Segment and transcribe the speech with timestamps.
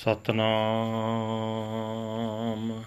[0.00, 2.82] ਸਤਨਾਮ।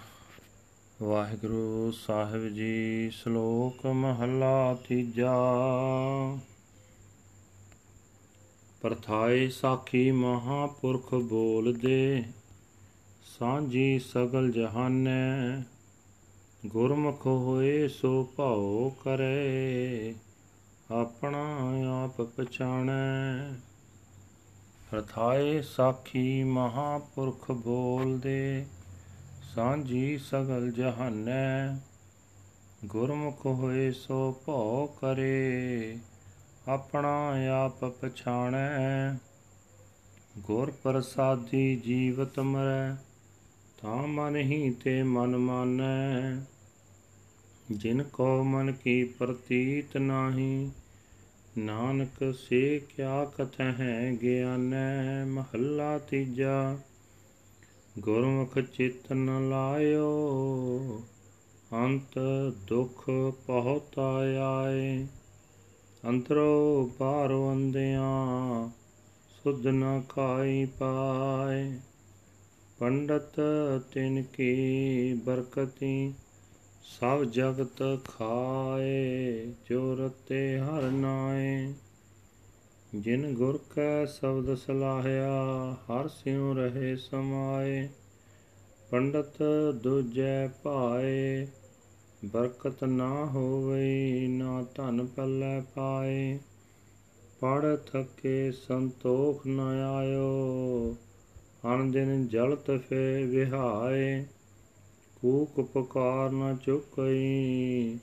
[1.02, 5.36] ਵਾਹਿਗੁਰੂ ਸਾਹਿਬ ਜੀ, ਸ਼ਲੋਕ ਮਹਲਾ ਤੀਜਾ।
[8.82, 12.24] ਪਰਥਾਏ ਸਾਖੀ ਮਹਾਪੁਰਖ ਬੋਲਦੇ,
[13.38, 15.62] ਸਾਂਝੀ ਸਗਲ ਜਹਾਨੈ,
[16.66, 20.14] ਗੁਰਮੁਖ ਹੋਏ ਸੋ ਭਾਉ ਕਰੇ,
[20.90, 21.72] ਆਪਣਾ
[22.04, 23.54] ਆਪ ਪਛਾਣੈ।
[24.94, 28.66] ਰਥਾਏ ਸਾਖੀ ਮਹਾਪੁਰਖ ਬੋਲਦੇ,
[29.54, 31.78] ਸਾਂਝੀ ਸਗਲ ਜਹਾਨੈ,
[32.84, 35.98] ਗੁਰਮੁਖ ਹੋਏ ਸੋ ਭਉ ਕਰੇ,
[36.68, 37.32] ਆਪਣਾ
[37.64, 39.18] ਆਪ ਪਛਾਣੈ।
[40.38, 42.94] ਗੁਰ ਪ੍ਰਸਾਦੀ ਜੀਵਤ ਮਰੈ,
[43.82, 46.36] ਤਾਂ ਮਨ ਹੀ ਤੇ ਮਨ ਮਾਨੈ।
[47.70, 50.70] ਜਿਨ ਕੋ ਮਨ ਕੀ ਪ੍ਰਤੀਤ ਨਾਹੀ
[51.58, 56.78] ਨਾਨਕ, ਸੇ ਕਿਆ ਕਥੈ ਹੈ ਗਿਆਨੈ ਮਹੱਲਾ ਤੀਜਾ।
[57.98, 60.08] ਗੁਰਮੁਖ ਚਿਤ ਨ ਲਾਇਓ,
[61.72, 62.18] ਅੰਤ
[62.66, 63.10] ਦੁਖ
[63.46, 63.98] ਬਹੁਤ
[64.38, 65.06] ਆਏ।
[66.08, 68.68] ਅੰਤਰੋ ਬਾਹਰੋ ਅੰਦਿਆਂ
[69.30, 71.78] ਸੁਧ ਨ ਖਾਈ ਪਾਏ।
[72.78, 73.40] ਪੰਡਤ
[73.92, 76.14] ਤਿਨ ਕੀ ਬਰਕਤੀ
[76.84, 81.74] ਸਭ ਜਗਤ ਖਾਏ ਜੋ ਰਤੇ ਹਰ ਨਾਏ।
[82.94, 85.32] ਜਿਨ ਗੁਰ ਕੈ ਸ਼ਬਦ ਸਲਾਹਿਆ,
[85.72, 87.88] ਹਰ ਸਿਉ ਰਹੇ ਸਮਾਏ।
[88.90, 89.42] ਪੰਡਤ
[89.82, 91.46] ਦੂਜੈ ਭਾਏ,
[92.24, 96.38] ਬਰਕਤ ਨਾ ਹੋਵੇ, ਨਾ ਧਨ ਪੱਲੇ ਪਾਏ।
[97.40, 99.60] ਪੜ ਥਕੇ ਸੰਤੋਖ ਨ
[99.96, 100.96] ਆਇਓ
[101.74, 104.24] ਅਨ ਦਿਨ ਜਲਤ ਫੇ ਵਿਹਾਏ।
[105.24, 107.98] ਕੂਕ ਪੁਕਾਰ ਨ ਚੁਕਈ,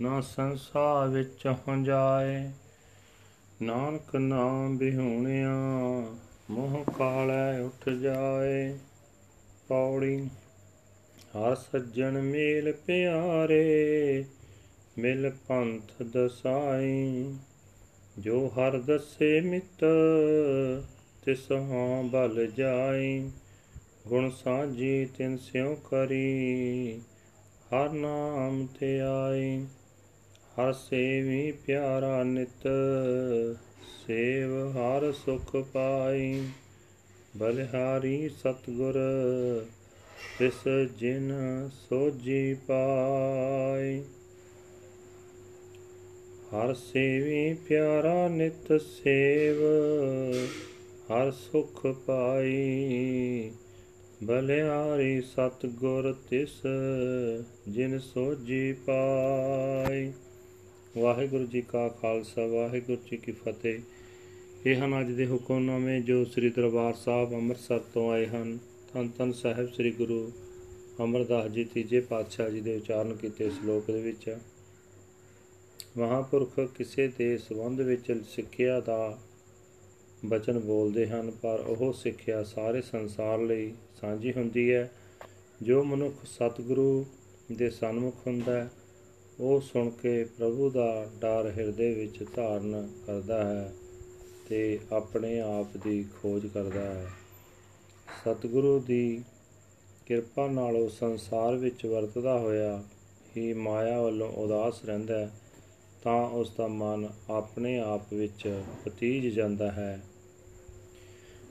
[0.00, 2.50] ਨਾ ਸੰਸਾਰ ਵਿੱਚ ਹੁੰਜਾਏ
[3.62, 5.54] ਨਾਨਕ ਨਾਮ ਬਿਹੂਣਿਆ,
[6.50, 8.78] ਮੋਹ ਕਾਲੈ ਉੱਠ ਜਾਏ।
[9.68, 10.28] ਪੌੜੀ,
[11.36, 14.24] ਹਰ ਸੱਜਣ ਮੇਲ ਪਿਆਰੇ,
[14.98, 17.34] ਮਿਲ ਪੰਥ ਦਸਾਈ।
[18.18, 19.84] ਜੋ ਹਰ ਦਸੇ ਮਿੱਤ,
[21.24, 23.30] ਤਿਸ ਹਾਂ ਬਲ ਜਾਈ।
[24.08, 27.00] ਗੁਣ ਸਾਜੀ ਤਿਨ ਸਿਉ ਕਰੀ,
[27.72, 29.66] ਹਰ ਨਾਮ ਤੇ ਆਈ
[30.58, 32.66] ਹਰ ਸੇਵੀ ਪਿਆਰਾ ਨਿਤ,
[34.06, 36.48] ਸੇਵ ਹਰ ਸੁਖ ਪਾਈ
[37.36, 38.98] ਬਲਿਹਾਰੀ ਸਤਗੁਰ,
[40.38, 40.66] ਤਿਸ
[40.98, 41.30] ਜਿਨ
[41.72, 44.02] ਸੋਜੀ ਪਾਈ
[46.54, 49.62] ਹਰ ਸੇਵੀ ਪਿਆਰਾ ਨਿਤ, ਸੇਵ
[51.12, 53.50] ਹਰ ਸੁਖ ਪਾਈ
[54.24, 56.62] ਬਲਿਆਰੀ ਸਤਗੁਰ ਤਿਸ,
[57.68, 60.12] ਜਿਨ ਸੋਜੀ ਪਾਈ।
[60.98, 63.80] ਵਾਹਿਗੁਰੂ ਜੀ ਕਾ ਖਾਲਸਾ, ਵਾਹਿਗੁਰੂ ਜੀ ਕੀ ਫਤਿਹ।
[64.66, 68.58] ਇਹ ਹਨ ਅੱਜ ਦੇ ਹੁਕਮਨਾਮੇ ਜੋ ਸ੍ਰੀ ਦਰਬਾਰ ਸਾਹਿਬ ਅੰਮ੍ਰਿਤਸਰ ਤੋਂ ਆਏ ਹਨ।
[68.94, 70.32] ਧੰਨ ਧੰਨ ਸਾਹਿਬ ਸ੍ਰੀ ਗੁਰੂ
[71.04, 74.36] ਅਮਰਦਾਸ ਜੀ ਤੀਜੇ ਪਾਤਸ਼ਾਹ ਜੀ ਦੇ ਉਚਾਰਨ ਕੀਤੇ ਸ਼ਲੋਕ ਦੇ ਵਿੱਚ।
[75.98, 79.18] ਮਹਾਪੁਰਖ ਕਿਸੇ ਦੇ ਸੰਬੰਧ ਵਿੱਚ ਸਿੱਖਿਆ ਦਾ
[80.24, 84.90] ਬਚਨ ਬੋਲਦੇ ਹਨ, ਪਰ ਉਹ ਸਿੱਖਿਆ ਸਾਰੇ ਸੰਸਾਰ ਲਈ ਸਾਂਝੀ ਹੁੰਦੀ ਹੈ।
[85.62, 87.06] ਜੋ ਮਨੁੱਖ ਸਤਿਗੁਰੂ
[87.52, 88.70] ਦੇ ਸਨਮੁਖ ਹੁੰਦਾ ਹੈ,
[89.40, 93.72] ਉਹ ਸੁਣ ਕੇ ਪ੍ਰਭੂ ਦਾ ਡਰ ਹਿਰਦੇ ਵਿੱਚ ਧਾਰਨ ਕਰਦਾ ਹੈ
[94.48, 97.06] ਤੇ ਆਪਣੇ ਆਪ ਦੀ ਖੋਜ ਕਰਦਾ ਹੈ।
[98.20, 99.22] ਸਤਿਗੁਰੂ ਦੀ
[100.06, 102.82] ਕਿਰਪਾ ਨਾਲ ਉਹ ਸੰਸਾਰ ਵਿੱਚ ਵਰਤਦਾ ਹੋਇਆ
[103.36, 105.30] ਹੀ ਮਾਇਆ ਵੱਲੋਂ ਉਦਾਸ ਰਹਿੰਦਾ ਹੈ,
[106.02, 110.00] ਤਾਂ ਉਸ ਦਾ ਮਨ ਆਪਣੇ ਆਪ ਵਿੱਚ ਪਤੀਜ ਜਾਂਦਾ ਹੈ।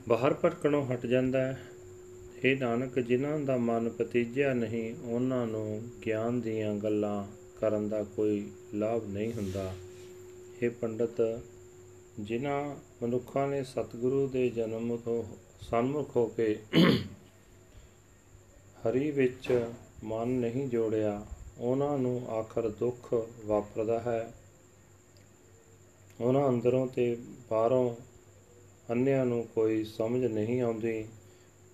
[0.08, 1.60] ਬਾਹਰ ਭਟਕਣੋਂ ਹਟ ਜਾਂਦਾ ਹੈ।
[2.44, 7.26] ਇਹ ਨਾਨਕ, ਜਿਨ੍ਹਾਂ ਦਾ ਮਨ ਪਤੀਜਿਆ ਨਹੀਂ, ਉਹਨਾਂ ਨੂੰ ਗਿਆਨ ਦੀਆਂ ਗੱਲਾਂ
[7.60, 9.74] ਕਰਨ ਦਾ ਕੋਈ ਲਾਭ ਨਹੀਂ ਹੁੰਦਾ।
[10.62, 11.40] ਇਹ ਪੰਡਤ,
[12.20, 15.24] ਜਿਨ੍ਹਾਂ ਮਨੁੱਖਾਂ ਨੇ ਸਤਿਗੁਰੂ ਦੇ ਜਨਮ ਤੋਂ
[15.60, 16.58] ਸਨਮੁਖ ਹੋ ਕੇ
[18.80, 19.66] ਹਰੀ ਵਿੱਚ
[20.04, 21.26] ਮਨ ਨਹੀਂ ਜੋੜਿਆ,
[21.58, 24.34] ਉਹਨਾਂ ਨੂੰ ਆਖਰ ਦੁੱਖ ਵਾਪਰਦਾ ਹੈ।
[26.20, 27.16] ਉਹਨਾਂ ਅੰਦਰੋਂ ਤੇ
[27.50, 28.09] ਬਾਹਰੋਂ
[28.90, 31.04] ਅੰਨਿਆਂ ਨੂੰ ਕੋਈ ਸਮਝ ਨਹੀਂ ਆਉਂਦੀ,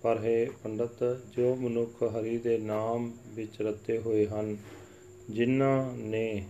[0.01, 4.57] ਪਰ ਹੈ ਪੰਡਤ, ਜੋ ਮਨੁੱਖ ਹਰੀ ਦੇ ਨਾਮ ਵਿੱਚ ਰਤੇ ਹੋਏ ਹਨ,
[5.29, 6.45] ਜਿਨ੍ਹਾਂ ਨੇ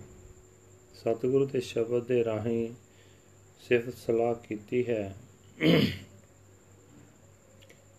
[0.94, 2.70] ਸਤਿਗੁਰੂ ਦੇ ਸ਼ਬਦ ਦੇ ਰਾਹੀਂ
[3.60, 5.16] ਸਿਫਤ ਸਲਾਹ ਕੀਤੀ ਹੈ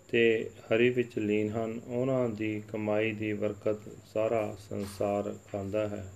[0.08, 3.80] ਤੇ ਹਰੀ ਵਿੱਚ ਲੀਨ ਹਨ, ਉਹਨਾਂ ਦੀ ਕਮਾਈ ਦੀ ਬਰਕਤ
[4.14, 6.06] ਸਾਰਾ ਸੰਸਾਰ ਖਾਂਦਾ ਹੈ।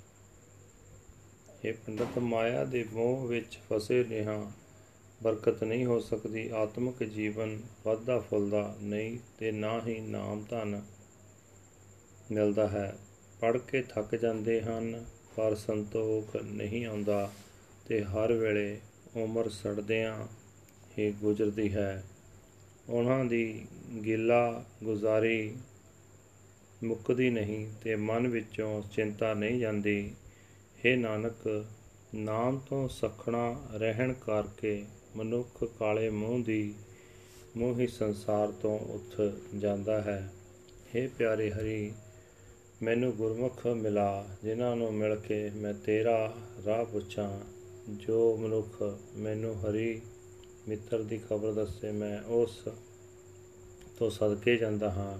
[1.65, 4.53] ਇਹ ਪੰਡਤ, ਮਾਇਆ ਦੇ ਮੋਹ ਵਿੱਚ ਫਸੇ ਰਿਹਾ
[5.23, 10.83] ਬਰਕਤ ਨਹੀਂ ਹੋ ਸਕਦੀ। ਆਤਮਿਕ ਜੀਵਨ ਵਾਧਾ ਫੁੱਲਦਾ ਨਹੀਂ ਤੇ ਨਾ ਹੀ ਨਾਮ ਧਨ
[12.33, 12.97] ਮਿਲਦਾ ਹੈ।
[13.41, 15.05] ਪੜ ਕੇ ਥੱਕ ਜਾਂਦੇ ਹਨ,
[15.37, 17.33] ਪਰ ਸੰਤੋਖ ਨਹੀਂ ਆਉਂਦਾ
[17.87, 18.81] ਤੇ ਹਰ ਵੇਲੇ
[19.17, 20.27] ਉਮਰ ਸੜਦਿਆਂ
[20.99, 22.05] ਹੀ ਗੁਜ਼ਰਦੀ ਹੈ।
[22.89, 23.67] ਉਹਨਾਂ ਦੀ
[24.07, 25.57] ਗਿਲਾ ਗੁਜ਼ਾਰੀ
[26.85, 30.15] ਮੁੱਕਦੀ ਨਹੀਂ ਤੇ ਮਨ ਵਿੱਚੋਂ ਚਿੰਤਾ ਨਹੀਂ ਜਾਂਦੀ।
[30.79, 31.67] हे ਨਾਨਕ,
[32.15, 34.85] ਨਾਮ ਤੋਂ ਸਖਣਾ ਰਹਿਣ ਕਰਕੇ
[35.17, 36.75] ਮਨੁੱਖ ਕਾਲੇ ਮੂੰਹ ਦੀ
[37.57, 39.21] ਮੋਹੀ ਸੰਸਾਰ ਤੋਂ ਉੱਠ
[39.57, 40.33] ਜਾਂਦਾ ਹੈ।
[40.97, 41.93] हे ਪਿਆਰੇ ਹਰੀ,
[42.83, 46.35] ਮੈਨੂੰ ਗੁਰਮੁਖ ਮਿਲਾ, ਜਿਨ੍ਹਾਂ ਨੂੰ ਮਿਲ ਕੇ ਮੈਂ ਤੇਰਾ
[46.67, 47.41] ਰਾਹ ਪੁੱਛਾਂ।
[47.89, 50.01] ਜੋ ਮਨੁੱਖ ਮੈਨੂੰ ਹਰੀ
[50.69, 52.69] ਮਿੱਤਰ ਦੀ ਖਬਰ ਦੱਸੇ, ਮੈਂ ਉਸ
[53.99, 55.19] ਤੋਂ ਸਦਕੇ ਜਾਂਦਾ ਹਾਂ।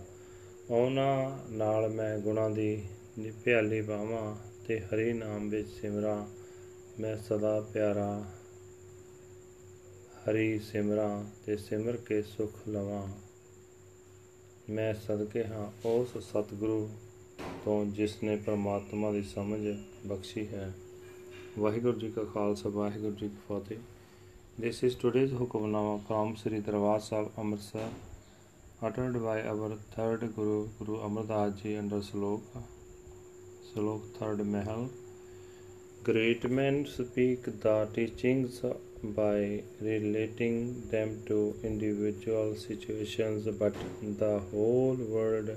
[0.71, 2.83] ਉਹਨਾਂ ਨਾਲ ਮੈਂ ਗੁਣਾਂ ਦੀ
[3.19, 4.37] ਨਿਭਿਆਲੀ ਬਾਵਾਂ
[4.69, 6.27] ਤੇ ਹਰੀ ਨਾਮ ਵਿੱਚ ਸਿਮਰਾਂ,
[7.01, 8.25] ਮੈਂ ਸਦਾ ਪਿਆਰਾ
[10.29, 13.09] ਹਰੀ ਸਿਮਰਾਂ ਤੇ ਸਿਮਰ ਕੇ ਸੁਖ ਲਵਾਂ
[14.71, 16.89] ਮੈਂ ਸਦਕੇ ਹਾਂ ਉਸ ਸਤਿਗੁਰੂ
[17.65, 19.77] ਤੋਂ ਜਿਸ ਨੇ ਪ੍ਰਮਾਤਮਾ ਦੀ ਸਮਝ
[20.07, 20.73] ਬਖਸ਼ੀ ਹੈ
[21.59, 23.77] ਵਾਹਿਗੁਰੂ ਜੀ ਕਾ ਖਾਲਸਾ ਵਾਹਿਗੁਰੂ ਜੀ ਕੀ ਫਤਿਹ
[24.61, 27.89] This is today's Hukamnama from Sri Darbar Sahib Amritsar
[28.83, 32.41] uttered by our third Guru Guru Amar Das Ji under Slok
[33.71, 34.91] Slok third Mahal
[36.05, 38.61] Great men speak the teachings
[39.03, 45.51] by relating them to individual situations, but the whole world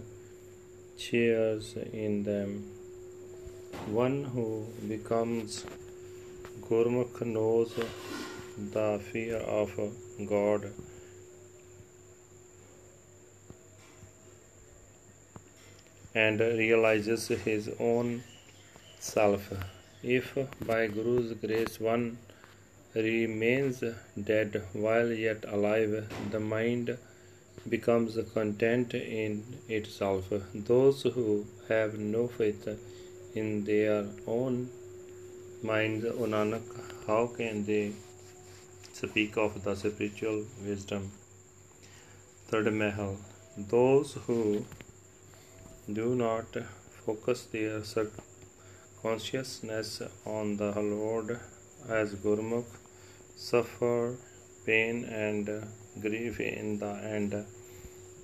[0.97, 2.71] shares in them.
[3.87, 5.65] One who becomes
[6.61, 7.75] Gurmukh knows
[8.57, 9.71] the fear of
[10.27, 10.71] God.
[16.15, 18.23] And realizes his own
[18.99, 19.51] self.
[20.01, 20.33] If
[20.65, 22.17] by Guru's grace one
[22.95, 23.83] remains
[24.21, 26.97] dead while yet alive, the mind
[27.67, 30.31] becomes content in itself.
[30.53, 32.67] Those who have no faith
[33.33, 34.69] in their own
[35.61, 36.63] minds, O Nanak,
[37.05, 37.91] how can they
[38.93, 41.11] speak of the spiritual wisdom?
[42.47, 43.17] Third Mahal.
[43.57, 44.65] Those who
[45.91, 46.45] do not
[47.05, 47.81] focus their
[49.01, 51.39] consciousness on the Lord
[51.89, 52.84] as Gurmukh
[53.35, 54.15] suffer
[54.65, 55.49] pain and
[56.01, 57.45] grief in the end.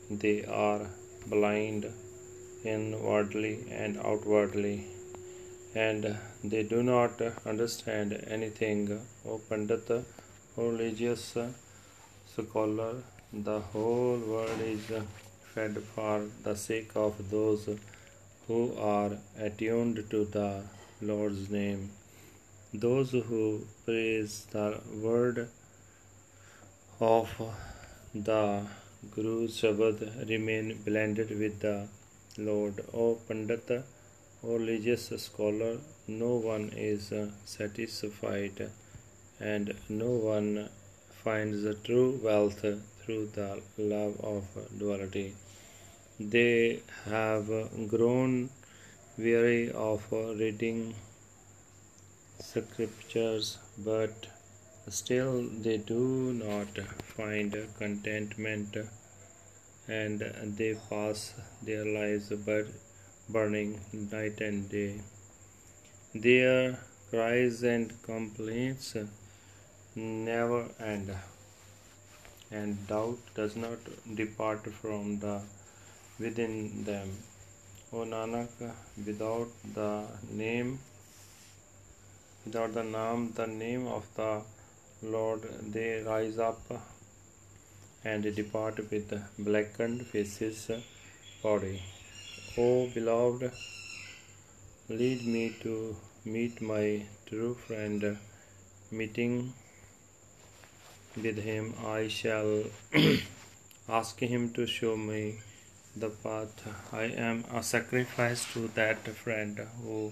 [0.10, 0.88] They are
[1.28, 1.86] blind
[2.64, 4.86] inwardly and outwardly,
[5.76, 9.00] and they do not understand anything.
[9.26, 10.04] O Pandit, O
[10.58, 11.38] religious
[12.34, 12.96] scholar,
[13.32, 14.92] the whole world is
[15.54, 17.70] fed for the sake of those
[18.48, 20.64] who are attuned to the
[21.02, 21.90] Lord's name.
[22.74, 25.50] Those who praise the word
[27.02, 27.30] of
[28.16, 28.66] the
[29.14, 31.90] Guru's Shabad remain blended with the
[32.38, 32.80] Lord.
[32.94, 33.84] O Pandit,
[34.42, 37.12] O religious scholar, no one is
[37.44, 38.70] satisfied
[39.42, 40.70] and no one
[41.26, 44.46] finds the true wealth through the love of
[44.80, 45.36] duality.
[46.22, 47.48] They have
[47.90, 48.50] grown
[49.18, 50.96] weary of reading
[52.52, 53.58] scriptures,
[53.90, 54.28] but
[54.90, 56.80] still they do not
[57.16, 58.78] find contentment
[59.88, 60.20] and
[60.58, 61.34] they pass
[61.64, 62.32] their lives
[63.36, 63.80] burning
[64.12, 64.92] night and day.
[66.14, 68.96] Their cries and complaints
[69.96, 71.10] never end,
[72.60, 73.80] and doubt does not
[74.22, 75.42] depart from the
[76.20, 77.10] within them.
[77.94, 78.74] O Nanak,
[79.06, 79.92] without the
[80.44, 80.80] name,
[82.46, 84.42] without the name, the name of the
[85.04, 85.42] Lord,
[85.74, 86.62] they rise up
[88.04, 90.70] and depart with blackened faces
[91.44, 91.82] body.
[92.58, 93.52] O beloved,
[94.90, 95.96] lead me to
[96.26, 98.18] meet my true friend.
[98.92, 99.54] Meeting
[101.16, 102.64] with him, I shall
[103.90, 105.40] ask him to show me
[105.96, 106.68] the path.
[106.92, 110.12] I am a sacrifice to that friend who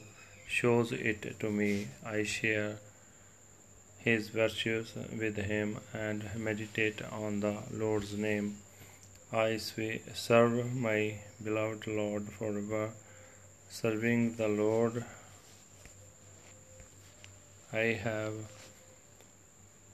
[0.50, 1.88] shows it to me.
[2.03, 2.77] I share
[4.00, 8.56] his virtues with him and meditate on the Lord's name.
[9.32, 12.89] I serve my beloved Lord forever.
[13.70, 15.06] Serving the Lord,
[17.72, 18.34] I have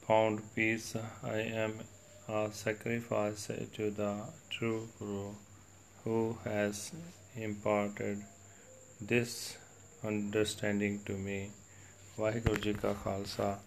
[0.08, 0.96] found peace.
[1.22, 1.80] I am
[2.30, 5.34] a sacrifice to the true Guru
[6.06, 6.94] who has
[7.36, 8.24] imparted
[9.02, 9.58] this
[10.08, 11.40] understanding to me.
[12.20, 13.60] Waheguru ji ਕਾ ਖਾਲਸਾ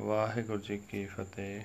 [0.00, 1.62] ਵਾਹਿਗੁਰੂ ਜੀ ਕੀ ਫਤਿਹ